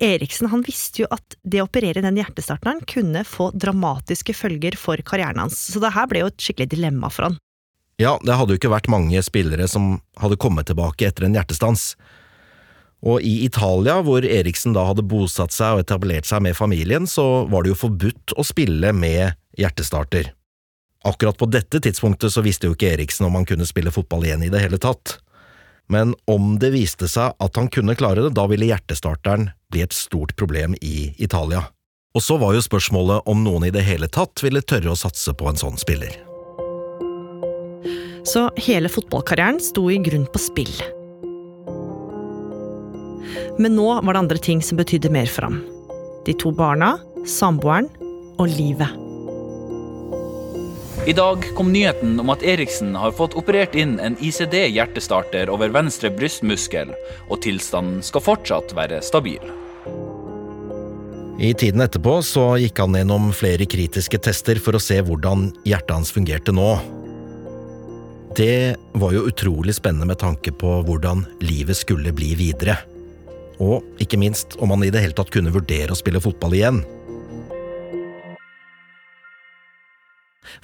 Eriksen 0.02 0.49
han 0.52 0.62
visste 0.64 1.05
jo 1.05 1.09
at 1.12 1.37
det 1.45 1.61
å 1.61 1.66
operere 1.66 2.05
den 2.05 2.16
hjertestarteren 2.16 2.81
kunne 2.88 3.26
få 3.28 3.50
dramatiske 3.52 4.35
følger 4.37 4.78
for 4.81 5.00
karrieren 5.07 5.43
hans, 5.43 5.59
så 5.73 5.83
det 5.83 5.93
her 5.97 6.09
ble 6.11 6.25
jo 6.25 6.31
et 6.31 6.40
skikkelig 6.43 6.71
dilemma 6.73 7.11
for 7.12 7.28
han. 7.28 7.40
Ja, 8.00 8.16
det 8.21 8.37
hadde 8.37 8.52
jo 8.52 8.61
ikke 8.61 8.73
vært 8.73 8.90
mange 8.93 9.21
spillere 9.25 9.69
som 9.73 9.99
hadde 10.21 10.38
kommet 10.40 10.69
tilbake 10.69 11.09
etter 11.09 11.26
en 11.26 11.37
hjertestans. 11.37 11.95
Og 13.07 13.25
i 13.25 13.45
Italia, 13.47 13.99
hvor 14.05 14.25
Eriksen 14.25 14.75
da 14.76 14.85
hadde 14.88 15.05
bosatt 15.07 15.55
seg 15.55 15.76
og 15.76 15.85
etablert 15.85 16.28
seg 16.28 16.43
med 16.45 16.57
familien, 16.59 17.09
så 17.09 17.47
var 17.49 17.64
det 17.64 17.73
jo 17.73 17.83
forbudt 17.87 18.37
å 18.37 18.45
spille 18.45 18.93
med 18.97 19.37
hjertestarter. 19.61 20.33
Akkurat 21.07 21.39
på 21.39 21.47
dette 21.47 21.79
tidspunktet 21.81 22.35
så 22.35 22.43
visste 22.43 22.67
jo 22.67 22.75
ikke 22.75 22.91
Eriksen 22.97 23.29
om 23.29 23.37
han 23.39 23.47
kunne 23.47 23.67
spille 23.69 23.93
fotball 23.95 24.27
igjen 24.27 24.43
i 24.43 24.51
det 24.51 24.65
hele 24.65 24.81
tatt. 24.83 25.21
Men 25.87 26.17
om 26.27 26.57
det 26.59 26.73
viste 26.75 27.07
seg 27.07 27.37
at 27.39 27.59
han 27.61 27.71
kunne 27.71 27.95
klare 27.95 28.25
det, 28.25 28.33
da 28.35 28.49
ville 28.51 28.67
hjertestarteren 28.67 29.53
bli 29.71 29.85
et 29.87 29.95
stort 29.95 30.35
problem 30.35 30.75
i 30.83 31.13
Italia. 31.23 31.69
Og 32.17 32.25
så 32.25 32.39
var 32.43 32.57
jo 32.57 32.65
spørsmålet 32.65 33.29
om 33.31 33.45
noen 33.45 33.69
i 33.69 33.71
det 33.75 33.85
hele 33.87 34.09
tatt 34.11 34.43
ville 34.43 34.65
tørre 34.67 34.95
å 34.95 34.99
satse 34.99 35.35
på 35.37 35.47
en 35.51 35.61
sånn 35.61 35.79
spiller. 35.79 36.17
Så 38.27 38.49
hele 38.59 38.91
fotballkarrieren 38.91 39.63
sto 39.63 39.87
i 39.93 40.01
grunn 40.03 40.27
på 40.27 40.43
spill. 40.43 40.75
Men 43.63 43.77
nå 43.79 43.89
var 44.03 44.11
det 44.11 44.23
andre 44.25 44.43
ting 44.43 44.59
som 44.65 44.81
betydde 44.81 45.13
mer 45.15 45.31
for 45.31 45.47
ham. 45.47 45.63
De 46.27 46.35
to 46.35 46.51
barna, 46.51 46.97
samboeren 47.31 47.87
og 48.43 48.49
livet. 48.51 49.06
I 51.07 51.13
dag 51.13 51.45
kom 51.55 51.69
nyheten 51.73 52.17
om 52.21 52.31
at 52.35 52.43
Eriksen 52.43 52.97
har 52.99 53.13
fått 53.15 53.37
operert 53.39 53.77
inn 53.79 53.93
en 54.03 54.17
ICD-hjertestarter 54.19 55.47
over 55.55 55.71
venstre 55.71 56.11
brystmuskel, 56.11 56.91
og 57.31 57.39
tilstanden 57.45 58.01
skal 58.03 58.25
fortsatt 58.27 58.75
være 58.75 58.99
stabil. 59.07 59.53
I 61.39 61.53
tiden 61.55 61.85
etterpå 61.85 62.17
så 62.27 62.49
gikk 62.59 62.83
han 62.83 62.99
gjennom 62.99 63.31
flere 63.37 63.69
kritiske 63.71 64.19
tester 64.19 64.59
for 64.59 64.75
å 64.75 64.83
se 64.83 64.99
hvordan 64.99 65.53
hjertet 65.69 65.95
hans 65.95 66.11
fungerte 66.11 66.51
nå. 66.57 66.73
Det 68.35 68.75
var 68.99 69.15
jo 69.15 69.29
utrolig 69.31 69.77
spennende 69.79 70.11
med 70.11 70.19
tanke 70.25 70.51
på 70.51 70.81
hvordan 70.89 71.23
livet 71.39 71.79
skulle 71.79 72.11
bli 72.19 72.35
videre. 72.35 72.81
Og 73.63 74.03
ikke 74.03 74.19
minst 74.19 74.59
om 74.59 74.75
han 74.75 74.83
i 74.83 74.91
det 74.91 75.07
hele 75.07 75.15
tatt 75.15 75.31
kunne 75.31 75.55
vurdere 75.55 75.95
å 75.95 76.03
spille 76.03 76.25
fotball 76.25 76.59
igjen. 76.59 76.83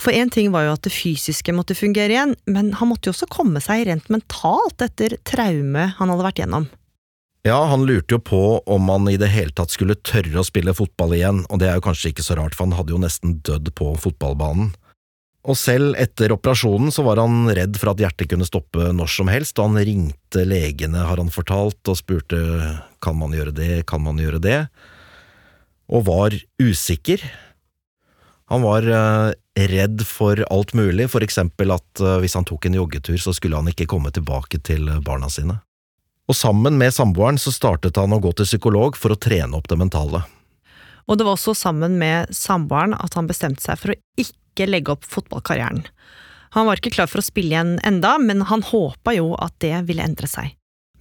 For 0.00 0.14
én 0.14 0.30
ting 0.32 0.52
var 0.54 0.66
jo 0.66 0.76
at 0.76 0.84
det 0.86 0.94
fysiske 0.94 1.54
måtte 1.56 1.76
fungere 1.78 2.14
igjen, 2.14 2.36
men 2.46 2.72
han 2.78 2.90
måtte 2.90 3.10
jo 3.10 3.16
også 3.16 3.28
komme 3.32 3.62
seg 3.64 3.86
rent 3.88 4.08
mentalt 4.12 4.84
etter 4.84 5.18
traumet 5.28 5.98
han 5.98 6.12
hadde 6.12 6.28
vært 6.28 6.42
gjennom. 6.42 6.68
Ja, 7.42 7.58
han 7.66 7.82
lurte 7.88 8.14
jo 8.14 8.20
på 8.22 8.42
om 8.70 8.90
han 8.92 9.08
i 9.10 9.18
det 9.18 9.32
hele 9.32 9.50
tatt 9.50 9.72
skulle 9.74 9.98
tørre 9.98 10.38
å 10.38 10.46
spille 10.46 10.74
fotball 10.78 11.16
igjen, 11.16 11.42
og 11.50 11.58
det 11.58 11.68
er 11.68 11.80
jo 11.80 11.88
kanskje 11.88 12.12
ikke 12.12 12.22
så 12.22 12.36
rart, 12.38 12.54
for 12.54 12.68
han 12.68 12.76
hadde 12.78 12.94
jo 12.94 13.00
nesten 13.02 13.40
dødd 13.42 13.72
på 13.78 13.88
fotballbanen. 13.98 14.70
Og 15.42 15.58
selv 15.58 15.96
etter 15.98 16.30
operasjonen 16.30 16.92
så 16.94 17.02
var 17.02 17.18
han 17.18 17.50
redd 17.50 17.74
for 17.80 17.90
at 17.90 18.02
hjertet 18.02 18.30
kunne 18.30 18.46
stoppe 18.46 18.92
når 18.94 19.10
som 19.10 19.30
helst, 19.32 19.58
og 19.58 19.72
han 19.72 19.86
ringte 19.88 20.44
legene, 20.46 21.02
har 21.02 21.18
han 21.18 21.32
fortalt, 21.34 21.80
og 21.90 21.98
spurte 21.98 22.38
kan 23.02 23.18
man 23.18 23.34
gjøre 23.34 23.54
det, 23.56 23.72
kan 23.90 24.04
man 24.04 24.22
gjøre 24.22 24.38
det, 24.42 24.60
og 25.90 26.06
var 26.06 26.36
usikker. 26.62 27.24
Han 28.52 28.62
var 28.62 28.84
eh, 28.84 29.32
redd 29.56 30.02
for 30.04 30.44
alt 30.52 30.74
mulig, 30.76 31.06
for 31.10 31.24
eksempel 31.24 31.72
at 31.72 32.00
eh, 32.04 32.18
hvis 32.20 32.34
han 32.36 32.44
tok 32.44 32.66
en 32.68 32.76
joggetur, 32.76 33.16
så 33.16 33.32
skulle 33.32 33.56
han 33.56 33.70
ikke 33.70 33.86
komme 33.88 34.12
tilbake 34.12 34.60
til 34.60 34.90
barna 35.00 35.30
sine. 35.32 35.56
Og 36.28 36.36
sammen 36.36 36.76
med 36.76 36.92
samboeren 36.92 37.40
så 37.40 37.48
startet 37.54 37.96
han 37.96 38.12
å 38.12 38.20
gå 38.20 38.34
til 38.36 38.50
psykolog 38.50 38.98
for 39.00 39.14
å 39.14 39.16
trene 39.16 39.56
opp 39.56 39.72
det 39.72 39.80
mentale. 39.80 40.20
Og 41.08 41.16
det 41.16 41.24
var 41.24 41.38
også 41.38 41.56
sammen 41.56 41.96
med 41.96 42.28
samboeren 42.36 42.92
at 43.00 43.16
han 43.16 43.30
bestemte 43.30 43.64
seg 43.64 43.80
for 43.80 43.94
å 43.94 44.00
ikke 44.20 44.68
legge 44.68 44.98
opp 44.98 45.08
fotballkarrieren. 45.08 45.86
Han 46.52 46.68
var 46.68 46.76
ikke 46.76 46.92
klar 46.92 47.08
for 47.08 47.22
å 47.22 47.24
spille 47.24 47.56
igjen 47.56 47.78
enda, 47.88 48.18
men 48.20 48.44
han 48.52 48.68
håpa 48.68 49.16
jo 49.16 49.32
at 49.40 49.56
det 49.64 49.78
ville 49.88 50.04
endre 50.04 50.28
seg. 50.28 50.52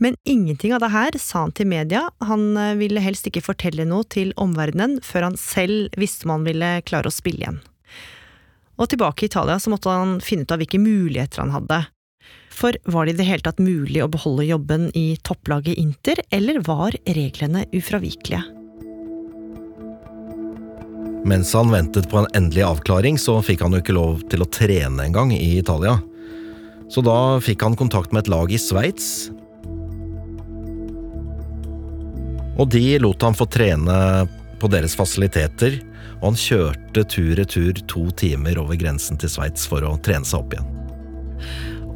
Men 0.01 0.17
ingenting 0.25 0.73
av 0.73 0.81
det 0.81 0.89
her 0.95 1.15
sa 1.21 1.43
han 1.45 1.53
til 1.53 1.69
media, 1.69 2.07
han 2.25 2.57
eh, 2.57 2.73
ville 2.79 3.03
helst 3.03 3.27
ikke 3.29 3.43
fortelle 3.45 3.85
noe 3.85 4.07
til 4.09 4.33
omverdenen 4.41 4.97
før 5.05 5.29
han 5.29 5.37
selv 5.37 5.93
visste 6.01 6.25
om 6.25 6.39
han 6.39 6.47
ville 6.47 6.71
klare 6.87 7.11
å 7.11 7.13
spille 7.13 7.43
igjen. 7.43 7.59
Og 8.81 8.89
tilbake 8.89 9.27
i 9.27 9.29
Italia 9.29 9.59
så 9.61 9.69
måtte 9.69 9.93
han 9.93 10.17
finne 10.25 10.47
ut 10.47 10.53
av 10.55 10.61
hvilke 10.63 10.81
muligheter 10.81 11.43
han 11.43 11.53
hadde, 11.53 11.83
for 12.51 12.75
var 12.89 13.05
det 13.05 13.15
i 13.15 13.19
det 13.21 13.27
hele 13.29 13.45
tatt 13.45 13.61
mulig 13.61 14.01
å 14.03 14.09
beholde 14.11 14.45
jobben 14.45 14.89
i 14.97 15.15
topplaget 15.23 15.79
Inter, 15.79 16.19
eller 16.33 16.59
var 16.65 16.97
reglene 17.05 17.63
ufravikelige? 17.73 18.41
Mens 21.25 21.53
han 21.53 21.69
ventet 21.69 22.09
på 22.09 22.17
en 22.17 22.29
endelig 22.37 22.65
avklaring, 22.65 23.19
så 23.21 23.37
fikk 23.45 23.61
han 23.61 23.75
jo 23.75 23.81
ikke 23.83 23.95
lov 23.95 24.23
til 24.33 24.41
å 24.41 24.49
trene 24.49 25.05
engang 25.05 25.33
i 25.35 25.59
Italia. 25.59 25.99
Så 26.89 27.05
da 27.05 27.37
fikk 27.41 27.61
han 27.63 27.77
kontakt 27.77 28.11
med 28.11 28.25
et 28.25 28.33
lag 28.33 28.51
i 28.51 28.59
Sveits. 28.59 29.29
Og 32.61 32.69
de 32.69 32.99
lot 33.01 33.23
han 33.25 33.33
få 33.33 33.47
trene 33.49 33.95
på 34.61 34.69
deres 34.69 34.93
fasiliteter, 34.93 35.79
og 36.19 36.27
han 36.31 36.37
kjørte 36.37 37.03
tur-retur 37.09 37.79
to 37.89 38.03
timer 38.13 38.59
over 38.61 38.77
grensen 38.77 39.17
til 39.17 39.31
Sveits 39.33 39.65
for 39.69 39.81
å 39.87 39.95
trene 40.05 40.27
seg 40.27 40.43
opp 40.43 40.53
igjen. 40.53 40.77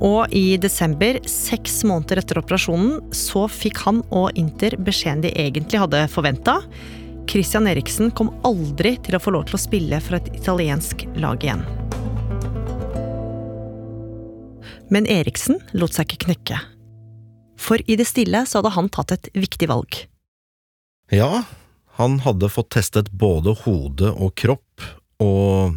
Og 0.04 0.34
i 0.36 0.58
desember, 0.60 1.22
seks 1.30 1.84
måneder 1.88 2.24
etter 2.24 2.40
operasjonen, 2.42 2.98
så 3.16 3.46
fikk 3.48 3.84
han 3.86 4.02
og 4.10 4.34
Inter 4.40 4.74
beskjeden 4.82 5.22
de 5.24 5.32
egentlig 5.38 5.80
hadde 5.80 6.02
forventa. 6.12 6.58
Christian 7.30 7.70
Eriksen 7.70 8.10
kom 8.18 8.34
aldri 8.46 8.96
til 9.06 9.16
å 9.16 9.22
få 9.22 9.36
lov 9.38 9.46
til 9.48 9.60
å 9.60 9.62
spille 9.62 10.02
for 10.04 10.18
et 10.18 10.32
italiensk 10.34 11.06
lag 11.22 11.46
igjen. 11.46 11.62
Men 14.90 15.08
Eriksen 15.10 15.62
lot 15.78 15.94
seg 15.94 16.10
ikke 16.10 16.26
knekke. 16.26 16.60
For 17.62 17.80
i 17.86 17.96
det 17.98 18.10
stille 18.10 18.44
så 18.50 18.60
hadde 18.60 18.76
han 18.76 18.92
tatt 18.94 19.16
et 19.16 19.32
viktig 19.38 19.70
valg. 19.72 20.04
Ja, 21.14 21.44
han 22.00 22.20
hadde 22.20 22.50
fått 22.50 22.72
testet 22.74 23.12
både 23.14 23.54
hode 23.62 24.10
og 24.10 24.34
kropp, 24.40 24.86
og 25.22 25.76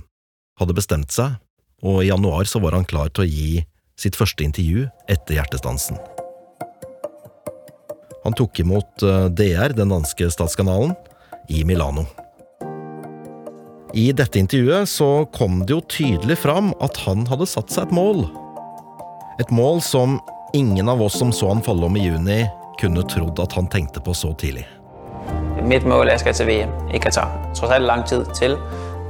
hadde 0.58 0.76
bestemt 0.76 1.12
seg, 1.12 1.36
og 1.84 2.00
i 2.02 2.08
januar 2.08 2.48
så 2.48 2.62
var 2.64 2.74
han 2.74 2.88
klar 2.88 3.12
til 3.12 3.26
å 3.26 3.28
gi 3.28 3.50
sitt 3.98 4.16
første 4.16 4.46
intervju 4.46 4.86
etter 5.10 5.36
hjertestansen. 5.36 5.98
Han 8.24 8.34
tok 8.38 8.60
imot 8.64 9.04
eh, 9.04 9.28
DR, 9.28 9.74
den 9.76 9.92
danske 9.92 10.30
statskanalen, 10.32 10.96
i 11.48 11.62
Milano. 11.64 12.06
I 13.96 14.10
dette 14.12 14.40
intervjuet 14.40 14.88
så 14.90 15.26
kom 15.32 15.62
det 15.64 15.72
jo 15.72 15.84
tydelig 15.88 16.38
fram 16.42 16.72
at 16.84 16.98
han 17.06 17.24
hadde 17.28 17.48
satt 17.48 17.72
seg 17.72 17.86
et 17.86 17.94
mål. 17.96 18.26
Et 19.40 19.52
mål 19.54 19.80
som 19.84 20.18
ingen 20.56 20.88
av 20.88 21.04
oss 21.04 21.20
som 21.20 21.32
så 21.32 21.52
han 21.52 21.64
falle 21.64 21.88
om 21.88 21.96
i 21.96 22.04
juni, 22.08 22.42
kunne 22.80 23.06
trodd 23.10 23.40
at 23.42 23.56
han 23.56 23.68
tenkte 23.70 24.02
på 24.04 24.16
så 24.16 24.34
tidlig. 24.38 24.66
Mitt 25.62 25.86
mål 25.86 26.06
er 26.06 26.12
at 26.12 26.12
jeg 26.12 26.20
skal 26.20 26.36
til 26.38 26.48
VM 26.48 26.92
i 26.94 27.00
Qatar. 27.02 27.32
Tross 27.56 27.72
alt 27.74 27.86
lang 27.86 28.04
tid 28.06 28.28
til. 28.36 28.56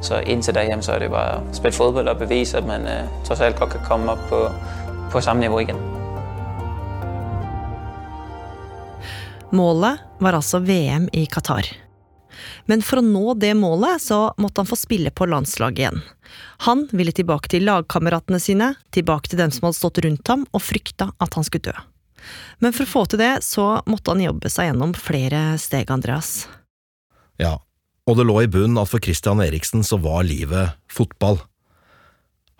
Så 0.02 0.20
inntil 0.30 0.54
da 0.54 0.62
hjem 0.62 0.82
så 0.84 0.94
er 0.94 1.04
det 1.04 1.10
bare 1.12 1.40
å 1.40 1.54
spille 1.56 1.74
fotball 1.74 2.08
og 2.08 2.20
bevise 2.20 2.60
at 2.60 2.66
man 2.68 2.86
uh, 2.86 3.08
tross 3.26 3.42
alt 3.42 3.58
godt 3.58 3.74
kan 3.74 3.86
komme 3.88 4.14
opp 4.14 4.28
på, 4.30 4.44
på 5.12 5.22
samme 5.24 5.42
nivå 5.42 5.64
igjen. 5.64 5.80
Målet 9.50 10.04
var 10.20 10.38
altså 10.38 10.60
VM 10.62 11.08
i 11.12 11.26
Qatar. 11.26 11.66
Men 12.68 12.82
for 12.84 13.00
å 13.00 13.04
nå 13.04 13.34
det 13.40 13.54
målet 13.58 14.02
så 14.04 14.20
måtte 14.38 14.62
han 14.62 14.68
få 14.68 14.76
spille 14.78 15.10
på 15.10 15.26
landslaget 15.26 15.82
igjen. 15.82 16.02
Han 16.68 16.84
ville 16.92 17.14
tilbake 17.16 17.50
til 17.50 17.64
lagkameratene 17.66 18.40
sine, 18.42 18.74
tilbake 18.94 19.32
til 19.32 19.40
dem 19.40 19.54
som 19.54 19.68
hadde 19.68 19.80
stått 19.80 20.02
rundt 20.04 20.28
ham 20.28 20.44
og 20.52 20.62
frykta 20.62 21.10
at 21.18 21.38
han 21.38 21.46
skulle 21.48 21.72
dø. 21.72 21.78
Men 22.58 22.74
for 22.74 22.84
å 22.84 22.92
få 22.92 23.02
til 23.10 23.22
det 23.22 23.32
så 23.46 23.66
måtte 23.88 24.14
han 24.14 24.24
jobbe 24.24 24.50
seg 24.52 24.70
gjennom 24.70 24.94
flere 24.98 25.42
steg, 25.62 25.90
Andreas. 25.94 26.46
Ja, 27.38 27.58
og 28.08 28.18
det 28.18 28.26
lå 28.26 28.40
i 28.42 28.50
bunn 28.50 28.78
at 28.80 28.90
for 28.90 29.02
Christian 29.04 29.42
Eriksen 29.44 29.84
så 29.86 30.00
var 30.02 30.26
livet 30.26 30.74
fotball. 30.90 31.40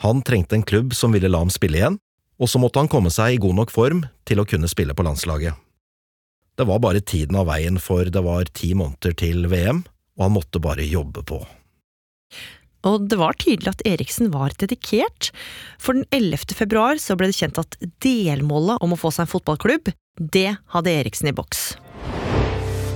Han 0.05 0.23
trengte 0.23 0.59
en 0.59 0.67
klubb 0.67 0.95
som 0.95 1.15
ville 1.17 1.31
la 1.31 1.41
ham 1.43 1.51
spille 1.51 1.81
igjen, 1.81 1.99
og 2.39 2.51
så 2.51 2.61
måtte 2.63 2.79
han 2.79 2.91
komme 2.91 3.11
seg 3.11 3.35
i 3.35 3.41
god 3.43 3.57
nok 3.59 3.73
form 3.75 4.05
til 4.29 4.39
å 4.39 4.47
kunne 4.47 4.71
spille 4.71 4.95
på 4.95 5.07
landslaget. 5.07 5.57
Det 6.59 6.67
var 6.67 6.83
bare 6.83 7.03
tiden 7.03 7.39
av 7.39 7.49
veien, 7.51 7.79
for 7.83 8.07
det 8.11 8.23
var 8.23 8.51
ti 8.55 8.73
måneder 8.79 9.15
til 9.19 9.47
VM, 9.51 9.85
og 10.19 10.25
han 10.27 10.35
måtte 10.35 10.63
bare 10.63 10.87
jobbe 10.87 11.23
på. 11.27 11.41
Og 12.87 13.09
det 13.11 13.19
var 13.19 13.39
tydelig 13.41 13.73
at 13.73 13.83
Eriksen 13.89 14.31
var 14.35 14.55
dedikert, 14.61 15.33
for 15.79 15.99
den 15.99 16.07
11. 16.15 16.55
februar 16.55 17.01
så 17.03 17.17
ble 17.19 17.33
det 17.33 17.39
kjent 17.41 17.59
at 17.59 17.75
delmålet 18.05 18.79
om 18.85 18.95
å 18.95 19.01
få 19.01 19.11
seg 19.15 19.27
en 19.27 19.33
fotballklubb, 19.35 19.91
det 20.19 20.57
hadde 20.75 20.95
Eriksen 21.01 21.31
i 21.31 21.35
boks. 21.35 21.73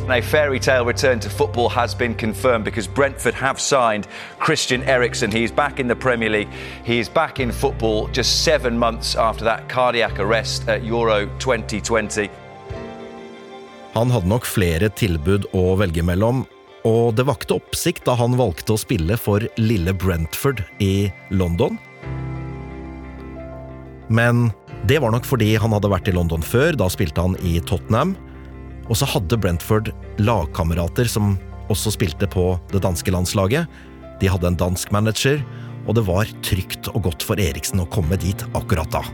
A 0.09 0.21
fairy 0.21 0.59
tale 0.59 0.85
return 0.85 1.21
to 1.21 1.31
football 1.31 1.69
has 1.69 1.95
been 1.95 2.15
confirmed 2.15 2.65
because 2.65 2.89
Brentford 2.89 3.35
have 3.35 3.61
signed 3.61 4.09
Christian 4.39 4.83
Eriksen. 4.83 5.31
He's 5.31 5.53
back 5.53 5.79
in 5.79 5.87
the 5.87 5.95
Premier 5.95 6.29
League. 6.29 6.51
He's 6.85 7.09
back 7.09 7.41
in 7.41 7.53
football 7.53 8.09
just 8.09 8.45
seven 8.45 8.77
months 8.77 9.17
after 9.17 9.45
that 9.45 9.69
cardiac 9.69 10.19
arrest 10.19 10.69
at 10.69 10.85
Euro 10.85 11.27
2020. 11.39 12.29
Han 13.95 14.11
hadde 14.11 14.29
nok 14.29 14.47
flere 14.49 14.89
tilbud 14.89 15.51
å 15.55 15.77
velge 15.81 16.03
mellom, 16.03 16.47
og 16.89 17.15
det 17.19 17.27
vakte 17.29 17.57
oppsikt 17.59 18.07
da 18.09 18.17
han 18.19 18.37
valgte 18.39 18.75
å 18.75 18.81
spille 18.81 19.17
for 19.21 19.45
lille 19.61 19.95
Brentford 19.95 20.65
i 20.83 21.11
London. 21.31 21.79
Men 24.13 24.51
det 24.91 24.99
var 25.03 25.15
nok 25.15 25.27
fordi 25.29 25.55
han 25.61 25.73
hadde 25.73 25.91
vært 25.93 26.11
i 26.11 26.17
London 26.17 26.43
før, 26.45 26.75
da 26.77 26.91
spilte 26.91 27.23
han 27.23 27.39
i 27.47 27.59
Tottenham. 27.69 28.17
Og 28.91 28.99
så 28.99 29.07
hadde 29.09 29.39
Brentford 29.39 29.93
lagkamerater 30.21 31.09
som 31.09 31.37
også 31.73 31.95
spilte 31.95 32.27
på 32.29 32.51
det 32.75 32.83
danske 32.85 33.15
landslaget. 33.15 33.71
De 34.21 34.31
hadde 34.31 34.51
en 34.51 34.59
dansk 34.59 34.91
manager, 34.95 35.41
og 35.87 35.97
det 35.99 36.07
var 36.07 36.31
trygt 36.47 36.91
og 36.93 37.07
godt 37.07 37.27
for 37.27 37.41
Eriksen 37.41 37.83
å 37.83 37.91
komme 37.95 38.19
dit 38.21 38.43
akkurat 38.59 38.91
da. 38.93 39.07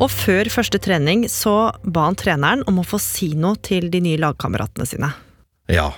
Og 0.00 0.08
før 0.10 0.48
første 0.50 0.80
trening 0.82 1.26
så 1.30 1.72
ba 1.84 2.06
han 2.08 2.16
treneren 2.18 2.64
om 2.70 2.80
å 2.80 2.86
få 2.86 3.00
si 3.02 3.32
noe 3.38 3.58
til 3.62 3.90
de 3.92 4.00
nye 4.04 4.20
lagkameratene 4.20 4.86
sine. 4.88 5.12
Ja, 5.70 5.90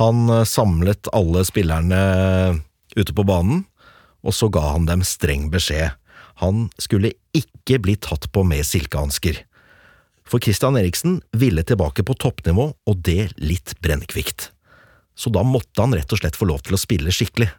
han 0.00 0.26
eh, 0.30 0.46
samlet 0.48 1.10
alle 1.16 1.44
spillerne 1.48 2.00
ute 2.96 3.14
på 3.14 3.24
banen, 3.26 3.64
og 4.26 4.36
så 4.36 4.50
ga 4.52 4.64
han 4.74 4.88
dem 4.88 5.04
streng 5.06 5.48
beskjed. 5.52 5.94
Han 6.42 6.68
skulle 6.80 7.14
ikke 7.36 7.80
bli 7.84 7.96
tatt 8.00 8.28
på 8.32 8.44
med 8.46 8.66
silkehansker. 8.66 9.42
For 10.30 10.42
Christian 10.42 10.78
Eriksen 10.78 11.20
ville 11.36 11.64
tilbake 11.66 12.04
på 12.06 12.14
toppnivå, 12.14 12.70
og 12.74 13.02
det 13.06 13.32
litt 13.42 13.74
brennkvikt. 13.82 14.50
Så 15.18 15.32
da 15.34 15.42
måtte 15.44 15.82
han 15.82 15.94
rett 15.96 16.12
og 16.14 16.20
slett 16.22 16.38
få 16.38 16.48
lov 16.48 16.62
til 16.64 16.76
å 16.76 16.80
spille 16.80 17.12
skikkelig. 17.12 17.50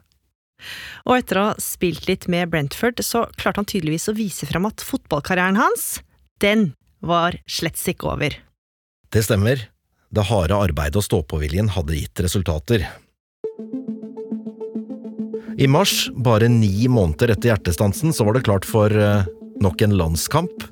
Og 1.08 1.16
etter 1.18 1.40
å 1.40 1.48
ha 1.50 1.58
spilt 1.62 2.08
litt 2.10 2.28
med 2.32 2.52
Brentford, 2.52 3.02
så 3.04 3.26
klarte 3.36 3.62
han 3.62 3.68
tydeligvis 3.68 4.10
å 4.10 4.16
vise 4.18 4.48
frem 4.48 4.66
at 4.68 4.84
fotballkarrieren 4.86 5.60
hans, 5.60 6.00
den 6.42 6.72
var 7.02 7.38
slett 7.50 7.80
ikke 7.90 8.12
over. 8.14 8.36
Det 9.12 9.24
stemmer. 9.26 9.68
Det 10.12 10.26
harde 10.28 10.56
arbeidet 10.56 11.00
og 11.00 11.06
stå-på-viljen 11.06 11.72
hadde 11.72 11.96
gitt 11.96 12.20
resultater. 12.20 12.84
I 15.56 15.68
mars, 15.68 16.10
bare 16.16 16.48
ni 16.48 16.88
måneder 16.88 17.32
etter 17.32 17.52
hjertestansen, 17.52 18.12
så 18.12 18.26
var 18.26 18.36
det 18.36 18.44
klart 18.48 18.68
for 18.68 18.92
eh, 18.92 19.28
nok 19.62 19.84
en 19.84 19.96
landskamp. 19.96 20.68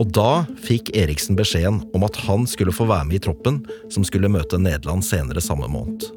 Og 0.00 0.08
da 0.14 0.44
fikk 0.64 0.92
Eriksen 0.96 1.36
beskjeden 1.36 1.82
om 1.96 2.04
at 2.06 2.16
han 2.24 2.46
skulle 2.48 2.74
få 2.74 2.88
være 2.88 3.08
med 3.08 3.20
i 3.20 3.24
troppen 3.26 3.60
som 3.92 4.04
skulle 4.08 4.30
møte 4.32 4.60
Nederland 4.60 5.04
senere 5.04 5.44
samme 5.44 5.68
måned. 5.68 6.08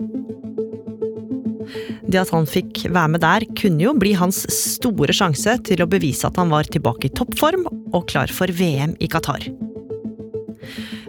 Det 2.06 2.22
at 2.22 2.32
han 2.34 2.46
fikk 2.50 2.84
være 2.94 3.12
med 3.16 3.24
der, 3.24 3.46
kunne 3.58 3.82
jo 3.82 3.96
bli 3.98 4.14
hans 4.18 4.44
store 4.54 5.14
sjanse 5.16 5.58
til 5.66 5.82
å 5.82 5.90
bevise 5.90 6.28
at 6.28 6.38
han 6.40 6.54
var 6.54 6.70
tilbake 6.70 7.10
i 7.10 7.14
toppform 7.18 7.66
og 7.68 8.06
klar 8.12 8.32
for 8.32 8.52
VM 8.54 8.94
i 9.02 9.10
Qatar. 9.10 9.48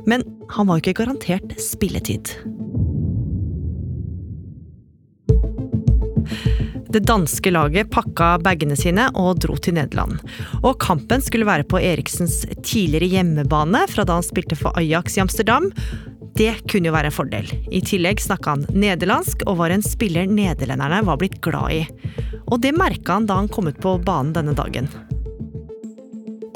Men 0.09 0.25
han 0.55 0.69
var 0.69 0.79
jo 0.79 0.85
ikke 0.85 1.01
garantert 1.03 1.57
spilletid. 1.61 2.33
Det 6.97 7.03
danske 7.05 7.51
laget 7.53 7.91
pakka 7.93 8.37
bagene 8.41 8.77
sine 8.79 9.11
og 9.21 9.43
dro 9.45 9.59
til 9.61 9.77
Nederland. 9.77 10.17
Og 10.63 10.79
kampen 10.81 11.21
skulle 11.21 11.49
være 11.49 11.67
på 11.69 11.81
Eriksens 11.83 12.45
tidligere 12.63 13.11
hjemmebane 13.19 13.83
fra 13.91 14.07
da 14.07 14.17
han 14.17 14.25
spilte 14.25 14.57
for 14.57 14.73
Ajax 14.81 15.19
i 15.19 15.25
Amsterdam. 15.27 15.69
Det 16.37 16.53
kunne 16.69 16.91
jo 16.91 16.93
være 16.93 17.09
en 17.09 17.17
fordel. 17.17 17.47
I 17.73 17.81
tillegg 17.81 18.21
snakka 18.21 18.53
han 18.57 18.67
nederlandsk 18.77 19.47
og 19.49 19.57
var 19.63 19.73
en 19.73 19.85
spiller 19.85 20.29
nederlenderne 20.29 21.01
var 21.09 21.17
blitt 21.21 21.39
glad 21.45 21.73
i. 21.73 21.83
Og 22.53 22.61
det 22.61 22.75
merka 22.77 23.17
han 23.17 23.29
da 23.29 23.39
han 23.41 23.49
kom 23.49 23.71
ut 23.71 23.81
på 23.81 23.97
banen 24.05 24.35
denne 24.37 24.53
dagen. 24.57 24.91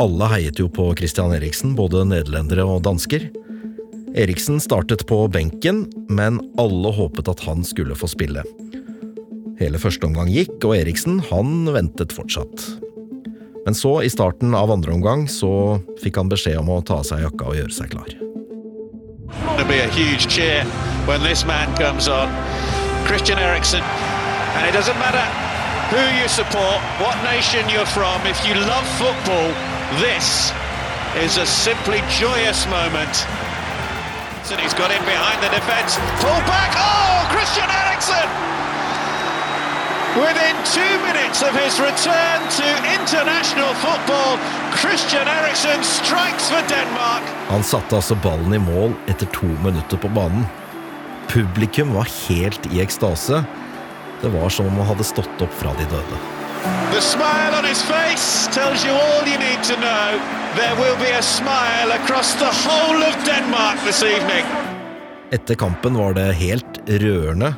Alle 0.01 0.29
heiet 0.33 0.61
jo 0.61 0.69
på 0.73 0.91
Christian 0.97 1.33
Eriksen, 1.37 1.75
både 1.77 2.05
nederlendere 2.09 2.65
og 2.69 2.85
dansker. 2.85 3.27
Eriksen 4.21 4.61
startet 4.61 5.07
på 5.09 5.23
benken, 5.33 5.87
men 6.13 6.41
alle 6.61 6.93
håpet 6.97 7.29
at 7.33 7.45
han 7.49 7.65
skulle 7.65 7.97
få 7.97 8.09
spille. 8.11 8.45
Hele 9.61 9.81
første 9.81 10.09
omgang 10.09 10.29
gikk, 10.33 10.57
og 10.65 10.77
Eriksen 10.77 11.21
han 11.29 11.69
ventet 11.73 12.17
fortsatt. 12.17 12.65
Men 13.67 13.77
så, 13.77 14.01
i 14.05 14.13
starten 14.13 14.57
av 14.57 14.73
andre 14.73 14.97
omgang, 14.97 15.29
så 15.29 15.79
fikk 16.01 16.21
han 16.21 16.33
beskjed 16.33 16.61
om 16.63 16.73
å 16.73 16.81
ta 16.85 17.01
av 17.01 17.09
seg 17.09 17.25
jakka 17.27 17.53
og 17.53 17.61
gjøre 17.61 17.77
seg 17.77 17.93
klar. 17.93 18.30
There'll 19.33 19.69
be 19.69 19.79
a 19.79 19.89
huge 19.89 20.27
cheer 20.27 20.65
when 21.07 21.23
this 21.23 21.45
man 21.45 21.75
comes 21.77 22.09
on. 22.09 22.29
Christian 23.07 23.39
Eriksen. 23.39 23.83
And 23.83 24.67
it 24.67 24.73
doesn't 24.73 24.99
matter 24.99 25.23
who 25.91 26.03
you 26.19 26.29
support, 26.29 26.79
what 27.03 27.19
nation 27.27 27.67
you're 27.69 27.87
from, 27.87 28.23
if 28.27 28.39
you 28.47 28.55
love 28.55 28.87
football, 28.95 29.51
this 29.99 30.55
is 31.19 31.37
a 31.37 31.47
simply 31.47 31.99
joyous 32.07 32.67
moment. 32.71 33.11
And 34.51 34.59
he's 34.59 34.75
got 34.75 34.91
in 34.91 35.03
behind 35.07 35.39
the 35.43 35.51
defence. 35.55 35.95
Pull 36.19 36.43
back. 36.47 36.75
Oh, 36.75 37.23
Christian 37.31 37.71
Eriksen! 37.71 38.70
Within 40.17 40.57
two 40.65 40.95
minutes 41.07 41.41
of 41.43 41.55
his 41.55 41.79
return 41.79 42.39
to 42.59 42.67
international 42.99 43.73
football, 43.75 44.39
Christian 44.73 45.29
Eriksen 45.29 45.85
strikes 45.85 46.51
for 46.51 46.63
Denmark. 46.69 47.23
Han 47.49 47.63
satte 47.63 47.95
altså 47.97 48.17
ballen 48.19 48.55
i 48.55 48.59
mål 48.59 48.97
etter 49.07 49.31
to 49.31 49.47
minutter 49.63 49.97
på 50.03 50.11
banen. 50.11 50.49
Publikum 51.31 51.95
var 51.95 52.11
helt 52.27 52.67
i 52.75 52.83
ekstase. 52.83 53.45
Det 54.23 54.33
var 54.35 54.49
som 54.51 54.67
om 54.67 54.83
han 54.83 54.91
hadde 54.91 55.07
stått 55.07 55.47
opp 55.47 55.55
fra 55.63 55.77
de 55.79 55.87
døde. 55.95 56.21
The 56.91 57.01
smile 57.01 57.55
on 57.59 57.65
his 57.65 57.83
face 57.87 58.51
tells 58.51 58.83
you 58.85 58.91
all 58.91 59.23
you 59.31 59.39
need 59.39 59.63
to 59.71 59.79
know. 59.79 60.19
There 60.59 60.75
will 60.75 60.99
be 60.99 61.15
a 61.15 61.23
smile 61.23 61.95
across 61.95 62.35
the 62.35 62.51
whole 62.51 63.07
of 63.07 63.15
Denmark 63.25 63.79
this 63.87 64.03
evening. 64.03 64.45
Etter 65.31 65.55
kampen 65.55 65.95
var 65.95 66.19
det 66.19 66.33
helt 66.35 66.83
rørende. 66.89 67.55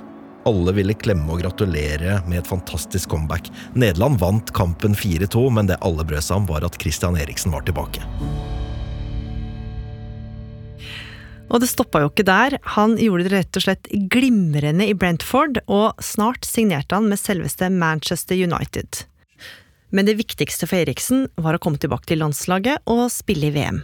Alle 0.49 0.75
ville 0.75 0.95
klemme 0.99 1.31
og 1.31 1.43
gratulere 1.45 2.19
med 2.27 2.41
et 2.41 2.49
fantastisk 2.51 3.13
comeback. 3.15 3.51
Nederland 3.79 4.19
vant 4.23 4.51
kampen 4.57 4.97
4-2, 4.99 5.47
men 5.55 5.71
det 5.71 5.79
alle 5.87 6.07
brød 6.07 6.25
seg 6.27 6.43
om, 6.43 6.49
var 6.51 6.67
at 6.67 6.79
Christian 6.83 7.19
Eriksen 7.21 7.55
var 7.55 7.63
tilbake. 7.67 8.03
Og 11.53 11.61
det 11.61 11.69
stoppa 11.69 12.01
jo 12.01 12.09
ikke 12.09 12.25
der. 12.27 12.57
Han 12.75 12.97
gjorde 12.97 13.29
det 13.29 13.35
rett 13.37 13.61
og 13.61 13.67
slett 13.67 13.89
glimrende 14.11 14.89
i 14.89 14.97
Brentford, 14.97 15.61
og 15.69 16.01
snart 16.03 16.49
signerte 16.49 16.97
han 16.97 17.11
med 17.13 17.21
selveste 17.21 17.69
Manchester 17.71 18.39
United. 18.39 19.05
Men 19.93 20.09
det 20.09 20.17
viktigste 20.17 20.67
for 20.67 20.81
Eriksen 20.81 21.27
var 21.37 21.55
å 21.59 21.61
komme 21.63 21.79
tilbake 21.79 22.09
til 22.09 22.23
landslaget 22.25 22.81
og 22.89 23.05
spille 23.13 23.51
i 23.51 23.55
VM. 23.55 23.83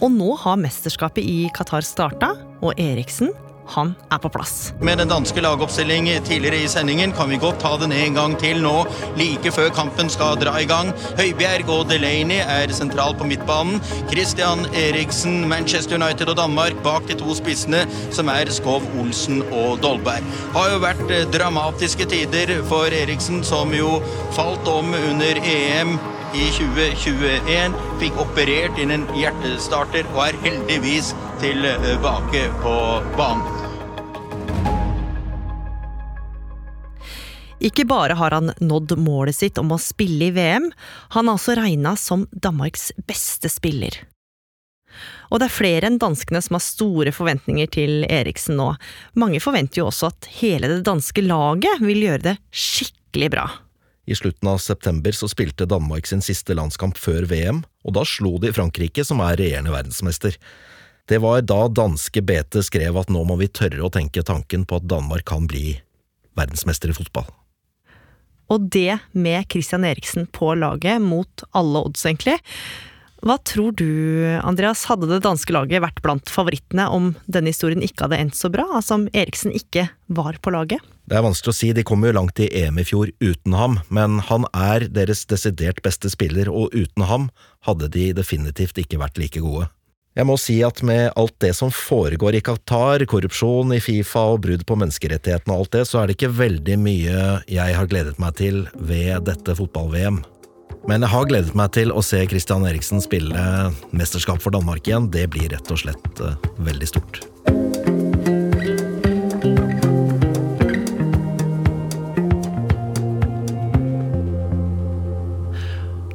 Og 0.00 0.14
nå 0.14 0.32
har 0.40 0.60
mesterskapet 0.62 1.26
i 1.26 1.50
Qatar 1.52 1.84
starta, 1.84 2.32
og 2.62 2.78
Eriksen 2.80 3.34
han 3.74 3.94
er 4.12 4.20
på 4.22 4.30
plass. 4.32 4.72
Med 4.80 4.98
den 5.00 5.10
danske 5.10 5.42
lagoppstilling 5.42 6.08
tidligere 6.26 6.64
i 6.64 6.70
sendingen 6.70 7.12
kan 7.16 7.30
vi 7.30 7.38
godt 7.40 7.60
ta 7.62 7.76
den 7.80 7.92
en 7.94 8.16
gang 8.18 8.36
til 8.40 8.62
nå, 8.64 8.84
like 9.18 9.52
før 9.54 9.70
kampen 9.74 10.10
skal 10.12 10.38
dra 10.40 10.56
i 10.60 10.68
gang. 10.70 10.92
Høibjerg 11.20 11.70
og 11.72 11.88
Delaney 11.90 12.40
er 12.42 12.74
sentral 12.74 13.16
på 13.18 13.28
midtbanen. 13.30 13.80
Christian 14.10 14.66
Eriksen, 14.74 15.42
Manchester 15.48 16.00
United 16.00 16.32
og 16.32 16.38
Danmark 16.40 16.78
bak 16.84 17.08
de 17.08 17.18
to 17.20 17.34
spissene, 17.38 17.84
som 18.14 18.30
er 18.32 18.50
Skov 18.54 18.86
Olsen 19.00 19.42
og 19.50 19.80
Dolberg. 19.84 20.26
Har 20.56 20.72
jo 20.74 20.80
vært 20.84 21.04
eh, 21.10 21.26
dramatiske 21.32 22.08
tider 22.10 22.56
for 22.70 22.90
Eriksen, 23.02 23.44
som 23.46 23.74
jo 23.74 23.98
falt 24.36 24.68
om 24.70 24.94
under 24.94 25.44
EM 25.44 25.98
i 26.34 26.46
2021. 26.54 27.78
Fikk 28.02 28.20
operert 28.22 28.78
inn 28.82 28.94
en 28.94 29.08
hjertestarter 29.16 30.08
og 30.14 30.22
er 30.28 30.42
heldigvis 30.46 31.14
tilbake 31.42 32.46
på 32.62 32.76
banen. 33.18 33.59
Ikke 37.60 37.84
bare 37.84 38.16
har 38.16 38.32
han 38.32 38.54
nådd 38.56 38.96
målet 38.98 39.36
sitt 39.36 39.58
om 39.60 39.74
å 39.74 39.80
spille 39.80 40.30
i 40.30 40.32
VM, 40.32 40.70
han 41.12 41.28
er 41.28 41.36
også 41.36 41.58
regna 41.58 41.92
som 42.00 42.24
Danmarks 42.32 42.88
beste 43.08 43.50
spiller. 43.52 43.98
Og 45.30 45.38
det 45.38 45.46
er 45.46 45.54
flere 45.54 45.86
enn 45.90 46.00
danskene 46.02 46.40
som 46.42 46.56
har 46.56 46.64
store 46.64 47.12
forventninger 47.14 47.68
til 47.76 48.06
Eriksen 48.08 48.56
nå. 48.58 48.72
Mange 49.20 49.40
forventer 49.42 49.82
jo 49.82 49.90
også 49.90 50.08
at 50.10 50.30
hele 50.40 50.70
det 50.72 50.82
danske 50.88 51.22
laget 51.22 51.84
vil 51.84 52.00
gjøre 52.08 52.24
det 52.30 52.36
skikkelig 52.50 53.30
bra. 53.36 53.46
I 54.10 54.16
slutten 54.18 54.48
av 54.50 54.58
september 54.58 55.14
så 55.14 55.28
spilte 55.30 55.68
Danmark 55.70 56.08
sin 56.08 56.24
siste 56.24 56.56
landskamp 56.56 56.98
før 56.98 57.28
VM, 57.30 57.60
og 57.86 57.94
da 57.94 58.02
slo 58.08 58.38
de 58.42 58.50
Frankrike, 58.56 59.04
som 59.06 59.22
er 59.22 59.38
regjerende 59.38 59.70
verdensmester. 59.70 60.34
Det 61.06 61.20
var 61.22 61.44
da 61.46 61.60
danske 61.70 62.22
BT 62.24 62.64
skrev 62.66 62.98
at 62.98 63.12
nå 63.12 63.22
må 63.28 63.36
vi 63.38 63.50
tørre 63.52 63.84
å 63.86 63.92
tenke 63.92 64.24
tanken 64.26 64.66
på 64.66 64.80
at 64.80 64.88
Danmark 64.90 65.28
kan 65.30 65.46
bli 65.50 65.76
verdensmester 66.38 66.90
i 66.90 66.96
fotball. 66.96 67.28
Og 68.50 68.68
det 68.74 68.98
med 69.12 69.46
Christian 69.50 69.86
Eriksen 69.86 70.26
på 70.34 70.54
laget, 70.58 71.02
mot 71.02 71.44
alle 71.56 71.84
odds, 71.86 72.04
egentlig. 72.06 72.38
Hva 73.20 73.36
tror 73.44 73.74
du, 73.76 73.84
Andreas, 74.40 74.86
hadde 74.88 75.10
det 75.10 75.20
danske 75.26 75.52
laget 75.52 75.82
vært 75.84 76.00
blant 76.00 76.30
favorittene 76.32 76.86
om 76.88 77.10
denne 77.28 77.52
historien 77.52 77.84
ikke 77.84 78.06
hadde 78.06 78.20
endt 78.22 78.38
så 78.38 78.48
bra, 78.52 78.64
altså 78.78 78.96
om 78.96 79.10
Eriksen 79.12 79.52
ikke 79.52 79.90
var 80.08 80.38
på 80.40 80.54
laget? 80.54 80.80
Det 81.10 81.18
er 81.18 81.26
vanskelig 81.26 81.52
å 81.52 81.58
si, 81.58 81.72
de 81.76 81.84
kom 81.84 82.06
jo 82.06 82.14
langt 82.16 82.40
i 82.40 82.48
EM 82.62 82.80
i 82.80 82.86
fjor 82.86 83.10
uten 83.20 83.56
ham, 83.58 83.80
men 83.92 84.22
han 84.30 84.46
er 84.56 84.86
deres 84.88 85.26
desidert 85.28 85.82
beste 85.84 86.08
spiller, 86.12 86.48
og 86.48 86.72
uten 86.72 87.04
ham 87.10 87.28
hadde 87.68 87.90
de 87.92 88.08
definitivt 88.16 88.80
ikke 88.80 89.02
vært 89.02 89.20
like 89.20 89.42
gode. 89.44 89.68
Jeg 90.18 90.26
må 90.26 90.34
si 90.42 90.56
at 90.66 90.80
med 90.82 91.12
alt 91.14 91.36
det 91.42 91.52
som 91.54 91.70
foregår 91.70 92.34
i 92.34 92.42
Qatar, 92.42 93.04
korrupsjon 93.06 93.76
i 93.76 93.78
Fifa 93.82 94.24
og 94.32 94.40
brudd 94.42 94.64
på 94.66 94.76
menneskerettighetene 94.80 95.54
og 95.54 95.62
alt 95.62 95.76
det, 95.76 95.84
så 95.86 96.00
er 96.00 96.10
det 96.10 96.18
ikke 96.18 96.32
veldig 96.34 96.78
mye 96.82 97.22
jeg 97.46 97.78
har 97.78 97.90
gledet 97.90 98.18
meg 98.18 98.34
til 98.40 98.64
ved 98.74 99.22
dette 99.30 99.54
fotball-VM. 99.54 100.18
Men 100.90 101.06
jeg 101.06 101.14
har 101.14 101.30
gledet 101.30 101.54
meg 101.54 101.70
til 101.76 101.94
å 101.94 102.02
se 102.02 102.24
Christian 102.26 102.66
Eriksen 102.66 103.02
spille 103.04 103.70
mesterskap 103.94 104.42
for 104.42 104.54
Danmark 104.56 104.82
igjen. 104.88 105.10
Det 105.14 105.28
blir 105.30 105.52
rett 105.54 105.70
og 105.70 105.84
slett 105.84 106.24
uh, 106.24 106.34
veldig 106.58 106.90
stort. 106.90 107.22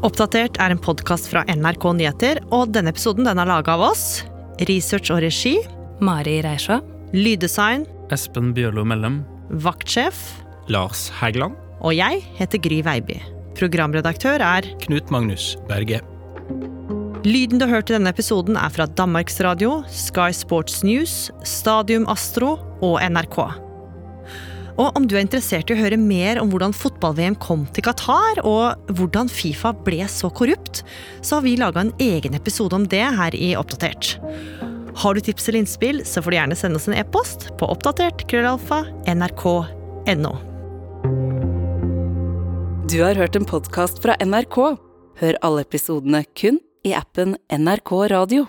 Oppdatert 0.05 0.59
er 0.61 0.69
en 0.69 0.77
podkast 0.77 1.31
fra 1.31 1.41
NRK 1.49 1.85
Nyheter, 1.97 2.39
og 2.53 2.69
denne 2.75 2.91
episoden 2.93 3.25
den 3.25 3.39
er 3.41 3.49
laga 3.49 3.73
av 3.73 3.87
oss. 3.87 4.21
Research 4.69 5.09
og 5.09 5.23
regi 5.23 5.55
Mari 5.97 6.35
Reisjå. 6.45 6.77
Lyddesign 7.15 7.87
Espen 8.13 8.51
Bjørlo 8.53 8.83
Mellem. 8.85 9.23
Vaktsjef 9.65 10.19
Lars 10.69 11.07
Hægeland. 11.17 11.57
Og 11.81 11.97
jeg 11.97 12.21
heter 12.37 12.61
Gry 12.61 12.83
Veiby. 12.85 13.17
Programredaktør 13.57 14.45
er 14.45 14.69
Knut 14.85 15.09
Magnus 15.09 15.55
Berge. 15.71 16.03
Lyden 17.25 17.57
du 17.57 17.65
har 17.65 17.79
hørt 17.79 17.89
i 17.89 17.97
denne 17.97 18.13
episoden 18.13 18.61
er 18.61 18.69
fra 18.69 18.85
Danmarksradio, 18.85 19.79
Sky 19.89 20.29
Sports 20.37 20.83
News, 20.85 21.31
Stadium 21.41 22.05
Astro 22.13 22.59
og 22.85 22.99
NRK. 23.01 23.64
Og 24.75 24.97
om 24.97 25.05
du 25.07 25.15
er 25.15 25.23
interessert 25.23 25.69
i 25.71 25.75
å 25.75 25.79
høre 25.79 25.99
mer 25.99 26.39
om 26.41 26.49
hvordan 26.51 26.75
fotball-VM 26.75 27.38
kom 27.39 27.63
til 27.75 27.85
Qatar, 27.88 28.41
og 28.43 28.91
hvordan 28.97 29.31
Fifa 29.31 29.71
ble 29.85 30.03
så 30.11 30.27
korrupt, 30.35 30.83
så 31.23 31.38
har 31.38 31.45
vi 31.45 31.55
laga 31.59 31.85
en 31.85 31.93
egen 32.03 32.35
episode 32.35 32.75
om 32.75 32.88
det 32.91 33.05
her 33.19 33.38
i 33.39 33.53
Oppdatert. 33.59 34.17
Har 34.95 35.15
du 35.15 35.23
tips 35.23 35.47
eller 35.47 35.63
innspill, 35.63 36.01
så 36.07 36.23
får 36.23 36.31
du 36.31 36.38
gjerne 36.38 36.59
sende 36.59 36.79
oss 36.79 36.88
en 36.88 36.95
e-post 36.95 37.49
på 37.59 37.67
oppdatert 37.71 38.27
krøllalfa 38.31 38.83
nrk.no. 39.11 40.35
Du 42.85 42.99
har 43.01 43.19
hørt 43.19 43.35
en 43.35 43.47
podkast 43.47 44.03
fra 44.03 44.15
NRK. 44.23 44.59
Hør 45.19 45.39
alle 45.47 45.63
episodene 45.65 46.23
kun 46.35 46.59
i 46.85 46.93
appen 46.95 47.35
NRK 47.51 47.91
Radio. 48.11 48.45